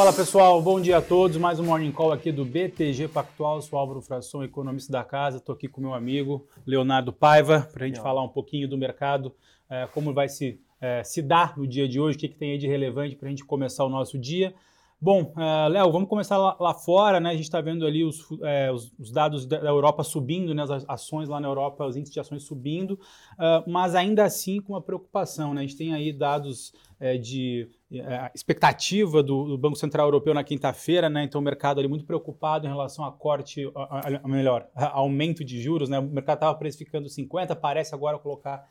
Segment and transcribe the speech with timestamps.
[0.00, 1.36] Fala pessoal, bom dia a todos.
[1.36, 3.60] Mais um Morning Call aqui do BTG Pactual.
[3.60, 5.36] Sou Álvaro Fração, economista da casa.
[5.36, 9.30] Estou aqui com meu amigo Leonardo Paiva para a gente falar um pouquinho do mercado,
[9.68, 12.52] é, como vai se, é, se dar no dia de hoje, o que, que tem
[12.52, 14.54] aí de relevante para a gente começar o nosso dia.
[15.02, 17.30] Bom, uh, Léo, vamos começar lá, lá, fora, né?
[17.30, 20.62] A gente está vendo ali os, é, os, os, dados da Europa subindo, né?
[20.62, 24.74] As ações lá na Europa, os índices de ações subindo, uh, mas ainda assim com
[24.74, 25.62] uma preocupação, né?
[25.62, 30.44] A gente tem aí dados é, de é, expectativa do, do, Banco Central Europeu na
[30.44, 31.24] quinta-feira, né?
[31.24, 35.42] Então o mercado ali muito preocupado em relação a corte, a, a, melhor, a aumento
[35.42, 35.98] de juros, né?
[35.98, 38.68] O mercado estava precificando 50, parece agora colocar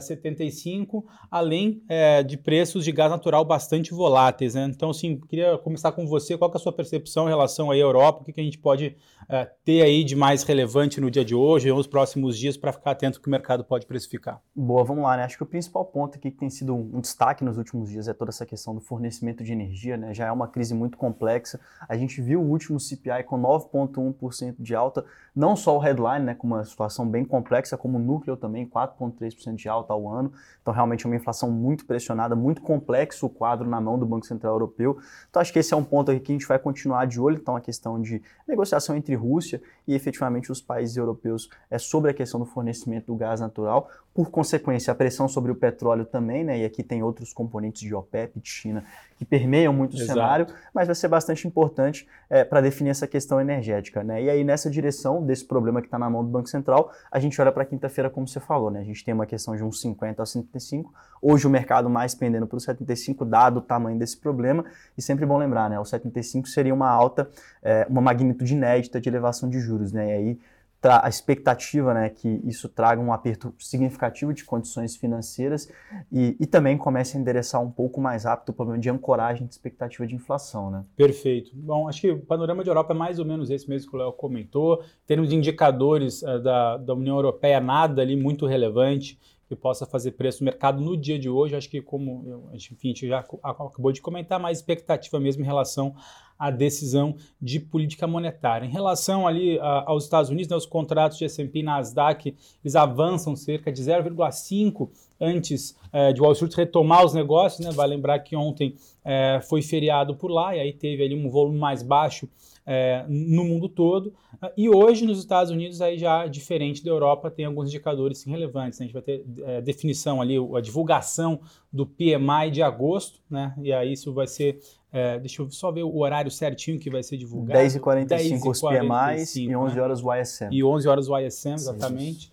[0.00, 4.54] 75, além é, de preços de gás natural bastante voláteis.
[4.54, 4.64] Né?
[4.64, 8.20] Então, assim, queria começar com você, qual é a sua percepção em relação à Europa,
[8.20, 8.96] o que, que a gente pode
[9.28, 12.92] é, ter aí de mais relevante no dia de hoje, nos próximos dias, para ficar
[12.92, 14.40] atento que o mercado pode precificar?
[14.54, 15.24] Boa, vamos lá, né?
[15.24, 18.14] Acho que o principal ponto aqui que tem sido um, destaque nos últimos dias é
[18.14, 20.12] toda essa questão do fornecimento de energia, né?
[20.12, 21.60] Já é uma crise muito complexa.
[21.88, 26.34] A gente viu o último CPI com 9,1% de alta, não só o headline, né,
[26.34, 30.32] com uma situação bem complexa, como o núcleo também, 4,3% de alta alta ao ano.
[30.60, 34.26] Então, realmente é uma inflação muito pressionada, muito complexo o quadro na mão do Banco
[34.26, 34.98] Central Europeu.
[35.28, 37.36] Então, acho que esse é um ponto aqui que a gente vai continuar de olho.
[37.36, 42.14] Então, a questão de negociação entre Rússia e efetivamente os países europeus é sobre a
[42.14, 43.90] questão do fornecimento do gás natural.
[44.14, 46.58] Por consequência, a pressão sobre o petróleo também, né?
[46.58, 48.84] E aqui tem outros componentes de OPEP, de China,
[49.16, 50.12] que permeiam muito o Exato.
[50.12, 54.22] cenário, mas vai ser bastante importante é, para definir essa questão energética, né?
[54.22, 57.40] E aí, nessa direção desse problema que está na mão do Banco Central, a gente
[57.40, 58.80] olha para quinta-feira, como você falou, né?
[58.80, 60.92] A gente tem uma questão de uns 50 a 75.
[61.22, 64.64] Hoje o mercado mais pendendo para o 75, dado o tamanho desse problema.
[64.96, 65.78] E sempre bom lembrar, né?
[65.78, 67.30] O 75 seria uma alta,
[67.62, 70.08] é, uma magnitude inédita de elevação de juros, né?
[70.08, 70.38] E aí
[70.80, 75.68] a expectativa né, que isso traga um aperto significativo de condições financeiras
[76.10, 79.52] e, e, também comece a endereçar um pouco mais rápido o problema de ancoragem de
[79.52, 80.70] expectativa de inflação.
[80.70, 80.84] Né?
[80.96, 81.50] Perfeito.
[81.52, 83.98] Bom, acho que o panorama de Europa é mais ou menos esse mesmo que o
[83.98, 84.80] Léo comentou.
[84.80, 89.86] Em termos de indicadores uh, da, da União Europeia, nada ali muito relevante que possa
[89.86, 91.56] fazer preço no mercado no dia de hoje.
[91.56, 95.46] Acho que, como gente, enfim, a gente já acabou de comentar, mais expectativa mesmo em
[95.46, 95.94] relação
[96.38, 98.66] à decisão de política monetária.
[98.66, 102.76] Em relação ali a, aos Estados Unidos, né, os contratos de S&P e Nasdaq, eles
[102.76, 107.64] avançam cerca de 0,5 antes é, de Wall Street retomar os negócios.
[107.66, 107.72] Né?
[107.72, 111.58] Vai lembrar que ontem é, foi feriado por lá e aí teve ali um volume
[111.58, 112.28] mais baixo
[112.70, 114.12] é, no mundo todo.
[114.54, 118.78] E hoje, nos Estados Unidos, aí já diferente da Europa, tem alguns indicadores sim, relevantes.
[118.78, 118.84] Né?
[118.84, 121.40] A gente vai ter é, definição ali, a divulgação
[121.72, 123.54] do PMI de agosto, né?
[123.62, 124.60] E aí isso vai ser.
[124.92, 127.58] É, deixa eu só ver o horário certinho que vai ser divulgado.
[127.58, 129.82] 10h45 os PMIs e 11 né?
[129.82, 130.48] horas o ISM.
[130.52, 132.26] E 11 horas o ISM, exatamente.
[132.26, 132.30] Sim,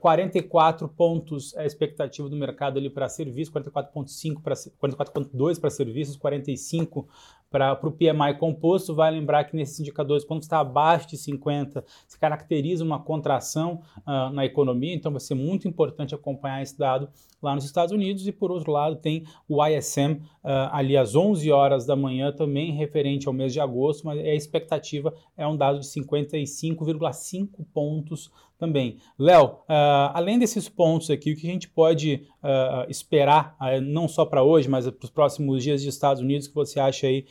[0.00, 6.16] 44 pontos é a expectativa do mercado ali para serviços, 44,5 para 44,2 para serviços,
[6.16, 7.08] 45
[7.50, 8.94] para o PMI composto.
[8.94, 14.30] Vai lembrar que nesses indicadores, quando está abaixo de 50, se caracteriza uma contração uh,
[14.32, 17.08] na economia, então vai ser muito importante acompanhar esse dado
[17.42, 18.26] lá nos Estados Unidos.
[18.26, 22.32] E por outro lado, tem o ISM uh, ah, ali às 11 horas da manhã,
[22.32, 28.30] também referente ao mês de agosto, mas a expectativa é um dado de 55,5 pontos
[28.58, 28.98] também.
[29.18, 34.08] Léo, uh, além desses pontos aqui, o que a gente pode uh, esperar, uh, não
[34.08, 37.26] só para hoje, mas para os próximos dias dos Estados Unidos, que você acha aí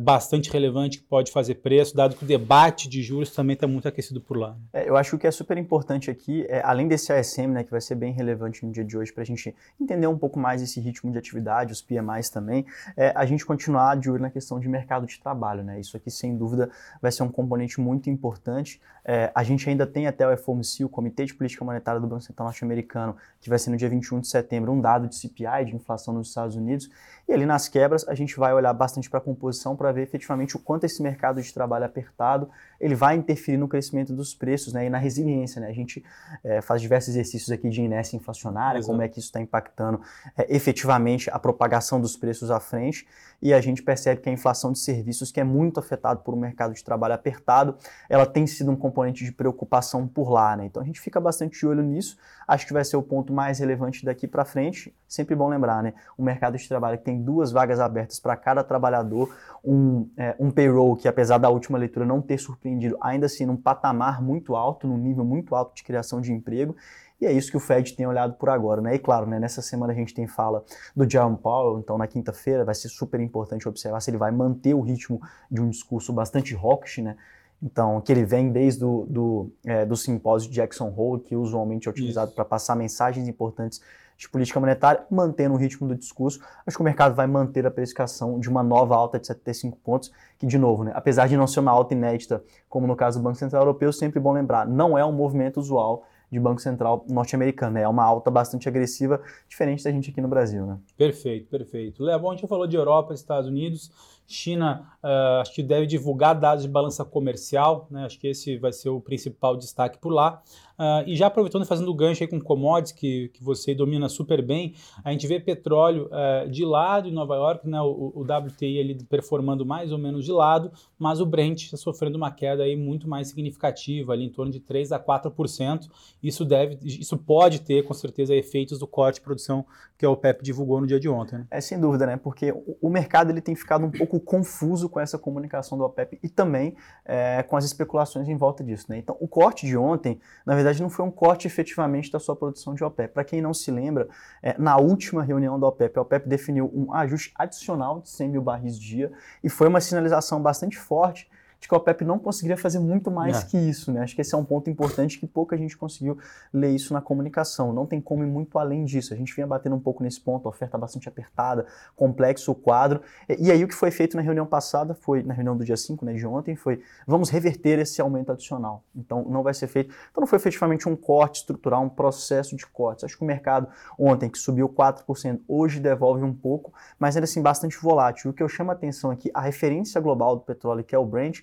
[0.00, 3.88] bastante relevante, que pode fazer preço, dado que o debate de juros também está muito
[3.88, 4.56] aquecido por lá?
[4.72, 7.64] É, eu acho que o que é super importante aqui, é, além desse ASM, né,
[7.64, 10.38] que vai ser bem relevante no dia de hoje para a gente entender um pouco
[10.38, 12.64] mais esse ritmo de atividade, os PMIs também,
[12.96, 15.62] é a gente continuar de olho na questão de mercado de trabalho.
[15.62, 15.80] Né?
[15.80, 18.80] Isso aqui, sem dúvida, vai ser um componente muito importante.
[19.04, 22.22] É, a gente ainda tem até o FOMC, o Comitê de Política Monetária do Banco
[22.22, 25.76] Central Norte-Americano, que vai ser no dia 21 de setembro, um dado de CPI, de
[25.76, 26.90] inflação nos Estados Unidos.
[27.32, 30.54] E ali nas quebras, a gente vai olhar bastante para a composição para ver efetivamente
[30.54, 34.84] o quanto esse mercado de trabalho apertado ele vai interferir no crescimento dos preços né,
[34.84, 35.58] e na resiliência.
[35.58, 35.68] Né?
[35.68, 36.04] A gente
[36.44, 38.92] é, faz diversos exercícios aqui de inércia inflacionária, Exato.
[38.92, 40.02] como é que isso está impactando
[40.36, 43.06] é, efetivamente a propagação dos preços à frente.
[43.40, 46.36] E a gente percebe que a inflação de serviços, que é muito afetado por um
[46.36, 47.76] mercado de trabalho apertado,
[48.10, 50.56] ela tem sido um componente de preocupação por lá.
[50.56, 50.66] Né?
[50.66, 52.18] Então a gente fica bastante de olho nisso.
[52.46, 54.94] Acho que vai ser o ponto mais relevante daqui para frente.
[55.06, 55.94] Sempre bom lembrar, né?
[56.18, 59.34] O mercado de trabalho que tem duas vagas abertas para cada trabalhador,
[59.64, 63.56] um, é, um payroll que, apesar da última leitura não ter surpreendido, ainda assim num
[63.56, 66.76] patamar muito alto, num nível muito alto de criação de emprego.
[67.20, 68.96] E é isso que o Fed tem olhado por agora, né?
[68.96, 70.64] E claro, né, nessa semana a gente tem fala
[70.94, 74.74] do Jerome Powell, então na quinta-feira vai ser super importante observar se ele vai manter
[74.74, 77.16] o ritmo de um discurso bastante hawkish, né?
[77.62, 81.86] Então, que ele vem desde o do, é, do simpósio de Jackson Hole, que usualmente
[81.86, 83.80] é utilizado para passar mensagens importantes
[84.16, 86.40] de política monetária, mantendo o ritmo do discurso.
[86.66, 90.12] Acho que o mercado vai manter a precificação de uma nova alta de 75 pontos,
[90.38, 93.22] que, de novo, né, apesar de não ser uma alta inédita, como no caso do
[93.22, 97.74] Banco Central Europeu, sempre bom lembrar, não é um movimento usual de Banco Central norte-americano.
[97.74, 97.82] Né?
[97.82, 100.64] É uma alta bastante agressiva, diferente da gente aqui no Brasil.
[100.64, 100.78] Né?
[100.96, 102.02] Perfeito, perfeito.
[102.02, 103.90] Léo, a gente já falou de Europa, Estados Unidos.
[104.32, 108.04] China, uh, acho que deve divulgar dados de balança comercial, né?
[108.04, 110.42] acho que esse vai ser o principal destaque por lá.
[110.82, 114.42] Uh, e já aproveitando fazendo o gancho aí com commodities, que, que você domina super
[114.44, 114.74] bem,
[115.04, 117.80] a gente vê petróleo uh, de lado em Nova York, né?
[117.80, 122.16] o, o WTI ali performando mais ou menos de lado, mas o Brent está sofrendo
[122.16, 125.88] uma queda aí muito mais significativa, ali em torno de 3 a 4%.
[126.20, 129.64] Isso, deve, isso pode ter, com certeza, efeitos do corte de produção
[129.96, 131.38] que a OPEP divulgou no dia de ontem.
[131.38, 131.46] Né?
[131.48, 132.16] É sem dúvida, né?
[132.16, 136.28] porque o mercado ele tem ficado um pouco confuso com essa comunicação do OPEP e
[136.28, 136.74] também
[137.04, 138.86] é, com as especulações em volta disso.
[138.88, 138.98] Né?
[138.98, 142.74] Então, o corte de ontem, na verdade, não foi um corte efetivamente da sua produção
[142.74, 143.12] de OPEP.
[143.12, 144.08] Para quem não se lembra,
[144.42, 148.42] é, na última reunião da OPEP, a OPEP definiu um ajuste adicional de 100 mil
[148.42, 151.28] barris dia e foi uma sinalização bastante forte
[151.62, 153.46] de que a OPEP não conseguiria fazer muito mais é.
[153.46, 153.92] que isso.
[153.92, 154.00] Né?
[154.02, 156.18] Acho que esse é um ponto importante que pouca gente conseguiu
[156.52, 157.72] ler isso na comunicação.
[157.72, 159.14] Não tem como ir muito além disso.
[159.14, 161.64] A gente vinha batendo um pouco nesse ponto, a oferta bastante apertada,
[161.94, 163.00] complexo o quadro.
[163.28, 165.76] E, e aí o que foi feito na reunião passada, foi na reunião do dia
[165.76, 168.82] 5, né, de ontem, foi vamos reverter esse aumento adicional.
[168.92, 169.94] Então não vai ser feito.
[170.10, 173.04] Então não foi efetivamente um corte estrutural, um processo de cortes.
[173.04, 177.40] Acho que o mercado ontem, que subiu 4%, hoje devolve um pouco, mas ainda assim
[177.40, 178.32] bastante volátil.
[178.32, 181.06] O que eu chamo a atenção aqui, a referência global do petróleo, que é o
[181.06, 181.42] Brent,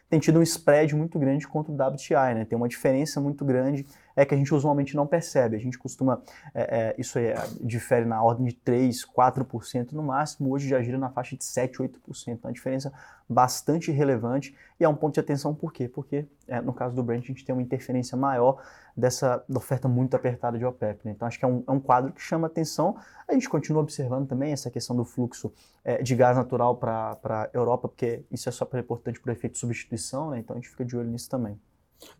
[0.11, 2.43] tem tido um spread muito grande contra o WTI, né?
[2.43, 5.55] Tem uma diferença muito grande é que a gente usualmente não percebe.
[5.55, 6.21] A gente costuma,
[6.53, 10.81] é, é, isso aí é, difere na ordem de 3, 4% no máximo, hoje já
[10.81, 11.87] gira na faixa de 7, 8%.
[12.27, 12.91] Então, é uma diferença
[13.27, 15.87] bastante relevante e é um ponto de atenção por quê?
[15.87, 18.61] Porque é, no caso do Brent a gente tem uma interferência maior
[18.95, 21.05] dessa oferta muito apertada de OPEP.
[21.05, 21.11] Né?
[21.11, 22.97] Então acho que é um, é um, quadro que chama atenção.
[23.25, 25.53] A gente continua observando também essa questão do fluxo
[25.83, 29.57] é, de gás natural para a Europa, porque isso é super importante para o efeito
[29.57, 30.39] substituição, né?
[30.39, 31.59] então a gente fica de olho nisso também.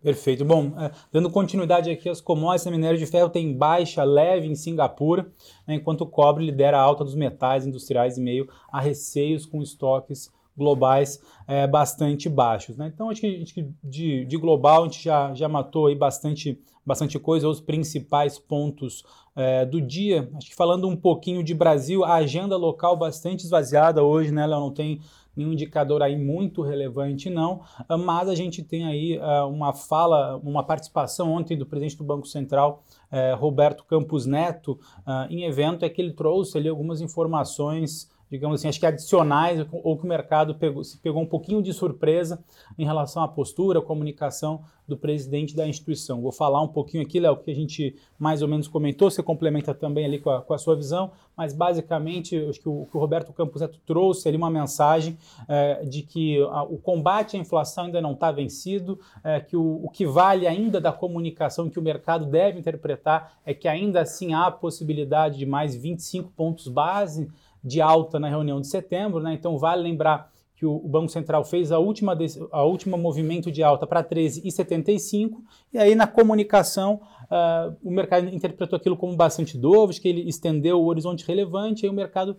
[0.01, 0.45] Perfeito.
[0.45, 4.55] Bom, é, dando continuidade aqui, as commodities e minério de ferro têm baixa leve em
[4.55, 5.31] Singapura,
[5.67, 9.61] né, enquanto o cobre lidera a alta dos metais industriais em meio a receios com
[9.61, 12.77] estoques globais é, bastante baixos.
[12.77, 12.91] Né?
[12.93, 16.59] Então, acho que, acho que de, de, global a gente já, já matou aí bastante,
[16.85, 19.03] bastante coisa, os principais pontos
[19.35, 20.29] é, do dia.
[20.35, 24.59] Acho que falando um pouquinho de Brasil, a agenda local bastante esvaziada hoje, né, Léo?
[24.59, 24.99] Não tem
[25.35, 30.37] nenhum indicador aí muito relevante não, ah, mas a gente tem aí uh, uma fala,
[30.37, 35.85] uma participação ontem do presidente do Banco Central, uh, Roberto Campos Neto, uh, em evento,
[35.85, 40.07] é que ele trouxe ali algumas informações digamos assim, acho que adicionais, ou que o
[40.07, 42.41] mercado pegou, se pegou um pouquinho de surpresa
[42.79, 46.21] em relação à postura, à comunicação do presidente da instituição.
[46.21, 49.73] Vou falar um pouquinho aqui, Léo, que a gente mais ou menos comentou, você complementa
[49.73, 52.99] também ali com a, com a sua visão, mas basicamente acho que o, que o
[52.99, 55.17] Roberto Campos Neto trouxe ali uma mensagem
[55.47, 59.81] é, de que a, o combate à inflação ainda não está vencido, é, que o,
[59.83, 64.33] o que vale ainda da comunicação que o mercado deve interpretar é que ainda assim
[64.33, 67.29] há a possibilidade de mais 25 pontos base
[67.63, 69.33] de alta na reunião de setembro, né?
[69.33, 72.15] Então vale lembrar que o Banco Central fez a última,
[72.51, 75.37] a última movimento de alta para 13,75
[75.73, 80.79] e aí na comunicação uh, o mercado interpretou aquilo como bastante dovish, que ele estendeu
[80.79, 82.37] o horizonte relevante e aí o mercado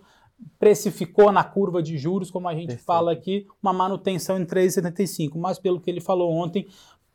[0.56, 2.86] precificou na curva de juros, como a gente Perfeito.
[2.86, 6.66] fala aqui, uma manutenção em 3,75, mas pelo que ele falou ontem,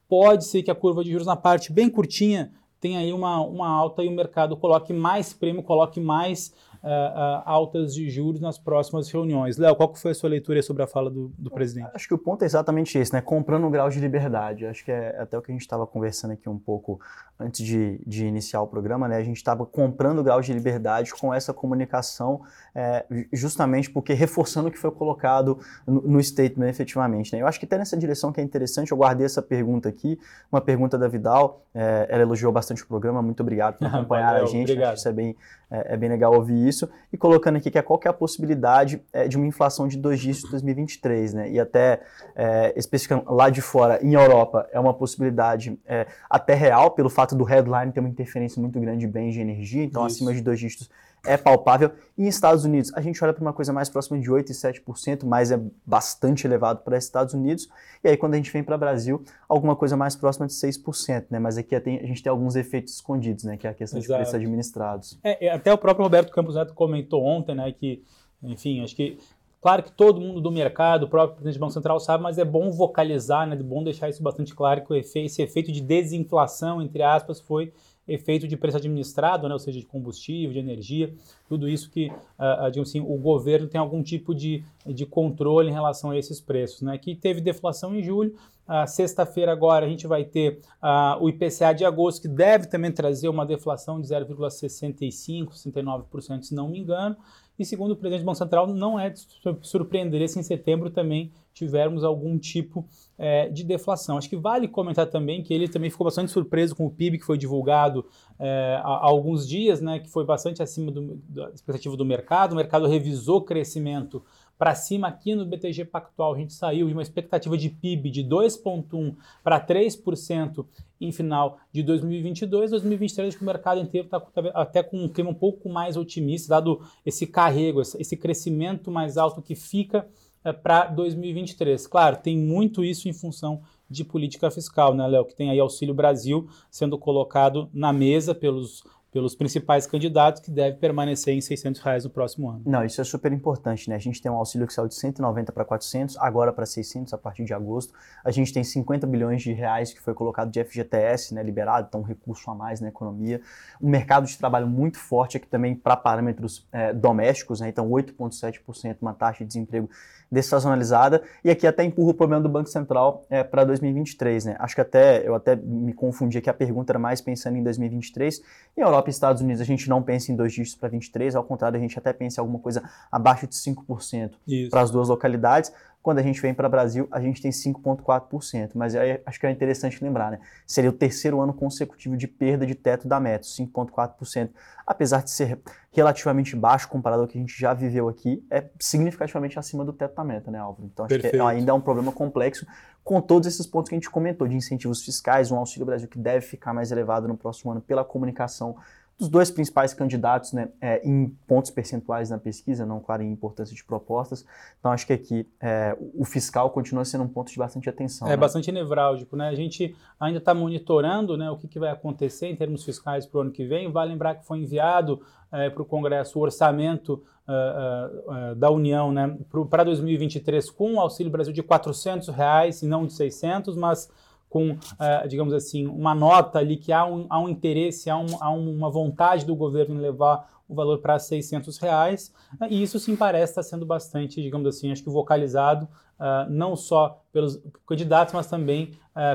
[0.09, 3.67] pode ser que a curva de juros na parte bem curtinha tenha aí uma, uma
[3.67, 6.53] alta e o mercado coloque mais prêmio, coloque mais
[6.83, 9.57] uh, altas de juros nas próximas reuniões.
[9.57, 11.89] Léo, qual foi a sua leitura sobre a fala do, do presidente?
[11.93, 13.21] Acho que o ponto é exatamente esse, né?
[13.21, 14.65] Comprando um grau de liberdade.
[14.65, 16.99] Acho que é até o que a gente estava conversando aqui um pouco
[17.39, 19.17] antes de, de iniciar o programa, né?
[19.17, 22.41] A gente estava comprando grau de liberdade com essa comunicação,
[22.73, 27.33] é, justamente porque reforçando o que foi colocado no, no statement efetivamente.
[27.33, 27.41] Né?
[27.41, 30.19] Eu acho que até nessa direção que é interessante, eu guardei essa pergunta aqui,
[30.51, 34.43] uma pergunta da Vidal, é, ela elogiou bastante o programa, muito obrigado por acompanhar Valeu,
[34.43, 34.71] a gente.
[34.71, 34.93] Obrigado.
[34.93, 35.35] Acho que isso é bem,
[35.69, 36.89] é, é, bem legal ouvir isso.
[37.11, 39.97] E colocando aqui que é, qual que é a possibilidade é, de uma inflação de
[39.97, 41.51] dois dígitos em 2023, né?
[41.51, 42.01] E até
[42.35, 47.35] é, especificando lá de fora, em Europa, é uma possibilidade é, até real, pelo fato
[47.35, 50.17] do headline ter uma interferência muito grande de bens de energia, então isso.
[50.17, 50.89] acima de dois dígitos
[51.27, 51.91] é palpável.
[52.17, 54.53] E em Estados Unidos, a gente olha para uma coisa mais próxima de 8% e
[54.53, 57.67] 7%, mas é bastante elevado para Estados Unidos.
[58.03, 61.25] E aí, quando a gente vem para o Brasil, alguma coisa mais próxima de 6%,
[61.29, 61.39] né?
[61.39, 63.57] Mas aqui a gente tem alguns efeitos escondidos, né?
[63.57, 64.13] Que é a questão Exato.
[64.13, 65.19] de preços administrados.
[65.23, 67.71] É, até o próprio Roberto Campos Neto comentou ontem, né?
[67.71, 68.03] Que,
[68.41, 69.17] enfim, acho que
[69.59, 72.45] Claro que todo mundo do mercado, o próprio presidente do Banco Central sabe, mas é
[72.45, 77.01] bom vocalizar, né, é bom deixar isso bastante claro que esse efeito de desinflação, entre
[77.01, 77.73] aspas, foi
[78.07, 81.13] efeito de preço administrado, né, ou seja, de combustível, de energia,
[81.47, 85.73] tudo isso que, uh, digamos assim, o governo tem algum tipo de, de controle em
[85.73, 86.81] relação a esses preços.
[86.81, 88.33] Né, que teve deflação em julho,
[88.67, 92.91] Uh, Sexta-feira agora a gente vai ter uh, o IPCA de agosto, que deve também
[92.91, 97.15] trazer uma deflação de 0,65%, 69%, se não me engano.
[97.57, 99.25] E segundo o presidente do Banco Central, não é de
[99.61, 102.87] surpreender se em setembro também tivermos algum tipo
[103.17, 104.17] é, de deflação.
[104.17, 107.25] Acho que vale comentar também que ele também ficou bastante surpreso com o PIB que
[107.25, 108.05] foi divulgado
[108.37, 112.53] é, há, alguns dias, né, que foi bastante acima do, da expectativa do mercado.
[112.53, 114.23] O mercado revisou o crescimento
[114.57, 116.33] para cima aqui no BTG Pactual.
[116.33, 120.65] A gente saiu de uma expectativa de PIB de 2,1% para 3%
[120.99, 122.71] em final de 2022.
[122.71, 124.21] 2023, acho que o mercado inteiro está
[124.53, 129.41] até com um clima um pouco mais otimista, dado esse carrego, esse crescimento mais alto
[129.41, 130.07] que fica
[130.43, 131.85] é, para 2023.
[131.87, 135.25] Claro, tem muito isso em função de política fiscal, né, Léo?
[135.25, 138.83] Que tem aí Auxílio Brasil sendo colocado na mesa pelos
[139.17, 142.61] pelos principais candidatos, que deve permanecer em 600 reais no próximo ano.
[142.63, 143.95] Não, isso é super importante, né?
[143.95, 147.17] A gente tem um auxílio que saiu de 190 para 400, agora para 600 a
[147.17, 147.95] partir de agosto.
[148.23, 152.01] A gente tem 50 bilhões de reais que foi colocado de FGTS, né, liberado, então
[152.01, 153.41] um recurso a mais na economia.
[153.81, 157.69] Um mercado de trabalho muito forte aqui também para parâmetros é, domésticos, né?
[157.69, 159.89] Então 8,7% uma taxa de desemprego
[160.31, 161.21] dessazonalizada.
[161.43, 164.55] E aqui até empurra o problema do Banco Central é, para 2023, né?
[164.59, 168.41] Acho que até eu até me confundi aqui, a pergunta era mais pensando em 2023.
[168.77, 171.43] Em Europa e Estados Unidos a gente não pensa em dois dígitos para 23, ao
[171.43, 174.31] contrário, a gente até pensa em alguma coisa abaixo de 5%
[174.69, 175.71] para as duas localidades.
[176.07, 178.71] Quando a gente vem para o Brasil, a gente tem 5,4%.
[178.75, 180.39] Mas aí acho que é interessante lembrar, né?
[180.65, 184.51] Seria o terceiro ano consecutivo de perda de teto da meta, 5,4%.
[184.85, 185.59] Apesar de ser
[185.91, 190.15] relativamente baixo comparado ao que a gente já viveu aqui, é significativamente acima do teto
[190.15, 190.85] da meta, né, Álvaro?
[190.85, 191.35] Então acho Perfeito.
[191.35, 192.65] que ainda é um problema complexo
[193.03, 196.17] com todos esses pontos que a gente comentou, de incentivos fiscais, um Auxílio Brasil que
[196.17, 198.77] deve ficar mais elevado no próximo ano pela comunicação
[199.19, 203.75] dos dois principais candidatos né, é, em pontos percentuais na pesquisa, não, claro, em importância
[203.75, 204.45] de propostas.
[204.79, 208.27] Então, acho que aqui é, o fiscal continua sendo um ponto de bastante atenção.
[208.27, 208.37] É né?
[208.37, 209.35] bastante nevrálgico.
[209.35, 209.49] Né?
[209.49, 213.39] A gente ainda está monitorando né, o que, que, vai acontecer em termos fiscais para
[213.39, 213.91] o ano que vem.
[213.91, 215.19] Vale lembrar que foi enviado
[215.51, 219.35] é, para o Congresso o orçamento uh, uh, da União né,
[219.69, 224.11] para 2023 com o Auxílio Brasil de 400 reais, e não de 600, mas
[224.49, 228.41] com, uh, digamos assim, uma nota ali que há um, há um interesse, há, um,
[228.41, 232.99] há uma vontade do governo em levar o valor para 600 reais, uh, e isso
[232.99, 235.87] sim parece estar sendo bastante, digamos assim, acho que vocalizado,
[236.19, 238.91] uh, não só pelos candidatos, mas também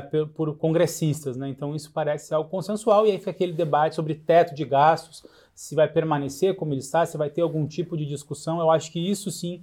[0.09, 1.49] por, por, congressistas, né?
[1.49, 5.25] Então isso parece ser algo consensual, e aí fica aquele debate sobre teto de gastos,
[5.53, 8.89] se vai permanecer como ele está, se vai ter algum tipo de discussão, eu acho
[8.89, 9.61] que isso sim,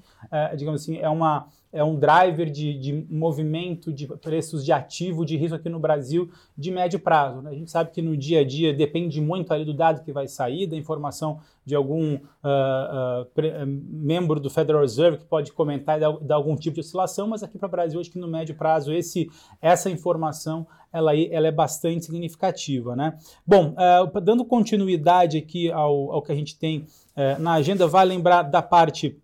[0.54, 5.36] digamos assim, é uma é um driver de, de, movimento de preços de ativo, de
[5.36, 7.42] risco aqui no Brasil, de médio prazo.
[7.42, 7.50] Né?
[7.50, 10.26] A gente sabe que no dia a dia depende muito ali do dado que vai
[10.26, 15.98] sair, da informação de algum uh, uh, uh, membro do Federal Reserve que pode comentar
[15.98, 18.28] e dar, dar algum tipo de oscilação, mas aqui para o Brasil, acho que no
[18.28, 22.96] médio prazo esse, essa informação ela, ela é bastante significativa.
[22.96, 23.16] Né?
[23.46, 23.74] Bom,
[24.22, 26.86] dando continuidade aqui ao, ao que a gente tem
[27.38, 29.16] na agenda, vai lembrar da parte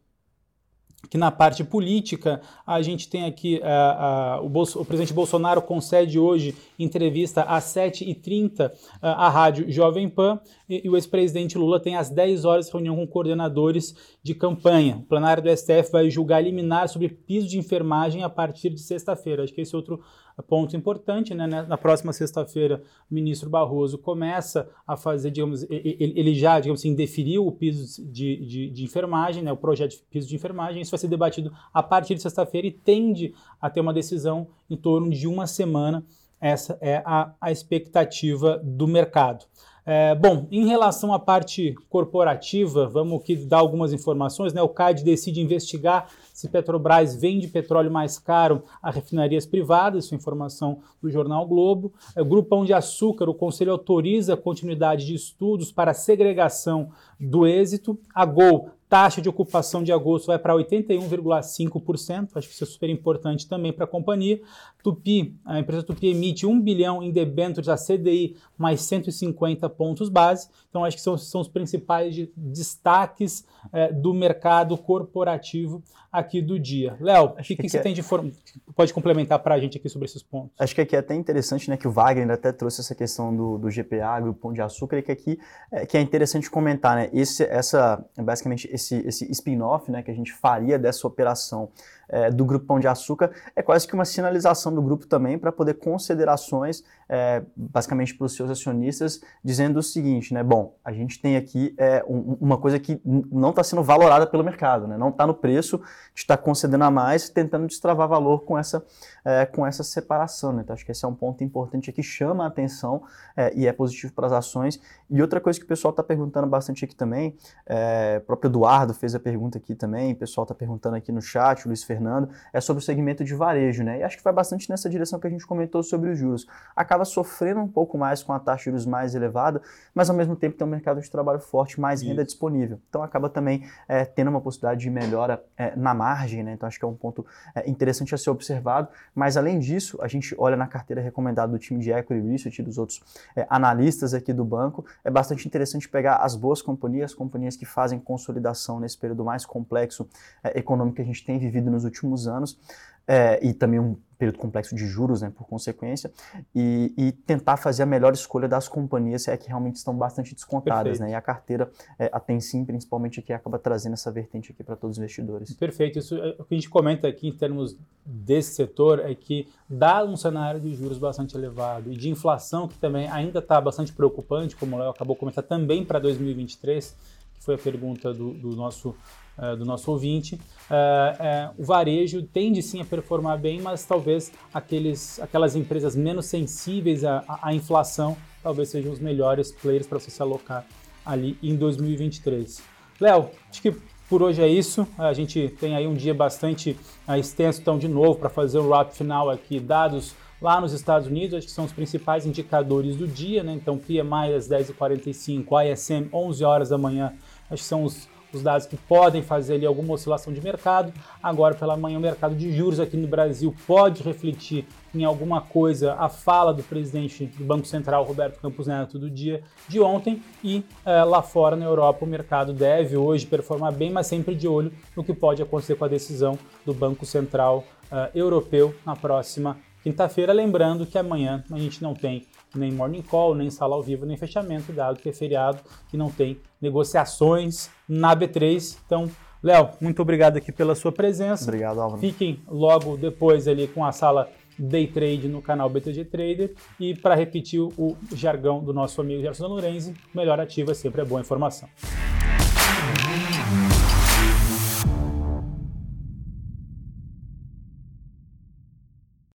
[1.08, 5.62] que na parte política a gente tem aqui uh, uh, o, Bolso, o, presidente Bolsonaro
[5.62, 11.80] concede hoje entrevista às 7h30 uh, à rádio Jovem Pan e, e o ex-presidente Lula
[11.80, 14.96] tem às 10 horas reunião com coordenadores de campanha.
[14.96, 19.44] O plenário do STF vai julgar liminar sobre piso de enfermagem a partir de sexta-feira.
[19.44, 20.00] Acho que esse é outro
[20.42, 21.46] ponto importante, né?
[21.46, 27.46] Na próxima sexta-feira, o ministro Barroso começa a fazer, digamos, ele já, digamos assim, deferiu
[27.46, 29.50] o piso de, de, de enfermagem, né?
[29.50, 30.82] O projeto de piso de enfermagem.
[30.82, 34.76] Isso vai ser debatido a partir de sexta-feira e tende a ter uma decisão em
[34.76, 36.04] torno de uma semana.
[36.38, 39.46] Essa é a, a expectativa do mercado.
[39.88, 44.52] É, bom, em relação à parte corporativa, vamos aqui dar algumas informações.
[44.52, 44.60] Né?
[44.60, 50.18] O CAD decide investigar se Petrobras vende petróleo mais caro a refinarias privadas, isso é
[50.18, 51.94] informação do jornal Globo.
[52.16, 57.96] É, Grupão de Açúcar, o Conselho autoriza a continuidade de estudos para segregação do êxito.
[58.12, 62.88] A Gol taxa de ocupação de agosto vai para 81,5%, acho que isso é super
[62.88, 64.40] importante também para a companhia.
[64.82, 70.48] Tupi, a empresa Tupi emite 1 bilhão em debêntures a CDI mais 150 pontos base,
[70.70, 75.82] então acho que são, são os principais de, destaques é, do mercado corporativo
[76.18, 76.96] aqui do dia.
[76.99, 77.82] Léo, o que, que, que, você é...
[77.82, 78.30] tem de forma,
[78.75, 80.50] pode complementar para a gente aqui sobre esses pontos?
[80.58, 83.58] Acho que aqui é até interessante, né, que o Wagner até trouxe essa questão do,
[83.58, 85.38] do GPA, do Pão de Açúcar, e que aqui
[85.70, 90.14] é, que é interessante comentar, né, esse, essa, basicamente esse, esse spin-off né, que a
[90.14, 91.68] gente faria dessa operação
[92.08, 95.52] é, do Grupo Pão de Açúcar, é quase que uma sinalização do grupo também para
[95.52, 100.42] poder considerações, é, basicamente para os seus acionistas, dizendo o seguinte, né?
[100.42, 104.44] Bom, a gente tem aqui é, um, uma coisa que não está sendo valorada pelo
[104.44, 104.96] mercado, né?
[104.96, 105.80] Não está no preço,
[106.14, 108.84] está concedendo a mais, tentando destravar valor com essa,
[109.26, 110.62] é, com essa separação, né?
[110.62, 113.02] Então acho que esse é um ponto importante aqui, chama a atenção
[113.37, 114.80] é, e é positivo para as ações.
[115.11, 118.95] E outra coisa que o pessoal está perguntando bastante aqui também, é, o próprio Eduardo
[118.95, 122.28] fez a pergunta aqui também, o pessoal está perguntando aqui no chat, o Luiz Fernando,
[122.52, 123.99] é sobre o segmento de varejo, né?
[123.99, 126.47] E acho que vai bastante nessa direção que a gente comentou sobre os juros.
[126.76, 129.61] Acaba sofrendo um pouco mais com a taxa de juros mais elevada,
[129.92, 132.26] mas ao mesmo tempo tem um mercado de trabalho forte, mais renda Isso.
[132.33, 132.78] disponível.
[132.88, 136.52] Então acaba também é, tendo uma possibilidade de melhora é, na margem, né?
[136.52, 138.88] Então acho que é um ponto é, interessante a ser observado.
[139.16, 142.64] Mas além disso, a gente olha na carteira recomendada do time de Equity Research e
[142.64, 143.00] dos outros
[143.35, 147.99] é, analistas aqui do banco, é bastante interessante pegar as boas companhias, companhias que fazem
[147.99, 150.06] consolidação nesse período mais complexo
[150.44, 152.58] é, econômico que a gente tem vivido nos últimos anos,
[153.06, 156.10] é, e também um período complexo de juros, né, por consequência,
[156.54, 160.98] e, e, tentar fazer a melhor escolha das companhias é que realmente estão bastante descontadas,
[160.98, 164.96] né, e a carteira, é, a principalmente aqui, acaba trazendo essa vertente aqui para todos
[164.96, 165.52] os investidores.
[165.54, 169.48] Perfeito, isso é, o que a gente comenta aqui em termos desse setor é que
[169.68, 173.92] dá um cenário de juros bastante elevado e de inflação que também ainda está bastante
[173.92, 177.15] preocupante, como o Léo acabou de comentar, também para 2023, que
[177.46, 178.94] foi a pergunta do, do nosso
[179.38, 184.32] uh, do nosso ouvinte, uh, uh, o varejo tende sim a performar bem, mas talvez
[184.52, 190.10] aqueles, aquelas empresas menos sensíveis à, à inflação talvez sejam os melhores players para você
[190.10, 190.64] se alocar
[191.04, 192.62] ali em 2023.
[193.00, 193.74] Léo, acho que
[194.08, 194.86] por hoje é isso.
[194.96, 196.76] A gente tem aí um dia bastante
[197.18, 201.38] extenso, então, de novo, para fazer o wrap final aqui, dados lá nos Estados Unidos,
[201.38, 203.52] acho que são os principais indicadores do dia, né?
[203.52, 207.14] Então, PMI às 10h45, ISM 11 horas da manhã,
[207.50, 210.92] acho que são os os dados que podem fazer ali alguma oscilação de mercado.
[211.22, 215.94] Agora, pela manhã, o mercado de juros aqui no Brasil pode refletir em alguma coisa
[215.94, 220.22] a fala do presidente do Banco Central, Roberto Campos Neto, do dia de ontem.
[220.42, 224.48] E é, lá fora, na Europa, o mercado deve hoje performar bem, mas sempre de
[224.48, 229.56] olho no que pode acontecer com a decisão do Banco Central uh, Europeu na próxima
[229.82, 230.32] quinta-feira.
[230.32, 234.17] Lembrando que amanhã a gente não tem nem morning call, nem sala ao vivo, nem
[234.17, 235.59] fechamento, dado que é feriado
[235.93, 238.78] e não tem negociações na B3.
[238.85, 239.11] Então,
[239.43, 241.45] Léo, muito obrigado aqui pela sua presença.
[241.45, 242.00] Obrigado, Álvaro.
[242.00, 244.28] Fiquem logo depois ali com a sala
[244.59, 246.54] Day Trade no canal BTG Trader.
[246.80, 251.04] E para repetir o jargão do nosso amigo Gerson Lorenzi, melhor ativo é sempre a
[251.04, 251.69] boa informação.